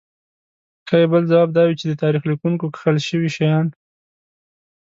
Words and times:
ښايي 0.87 1.07
بل 1.11 1.23
ځواب 1.31 1.49
دا 1.53 1.63
وي 1.65 1.75
چې 1.79 1.85
د 1.87 1.93
تاریخ 2.03 2.21
لیکونکو 2.31 2.65
کښل 2.73 2.97
شوي 3.07 3.29
شیان. 3.35 3.65